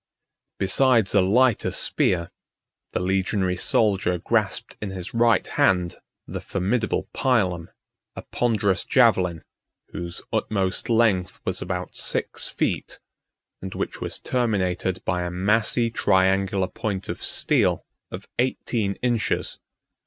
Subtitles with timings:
[0.57, 2.31] Besides a lighter spear,
[2.91, 7.69] the legionary soldier grasped in his right hand the formidable pilum,
[8.15, 9.43] a ponderous javelin,
[9.89, 12.97] whose utmost length was about six feet,
[13.61, 19.59] and which was terminated by a massy triangular point of steel of eighteen inches.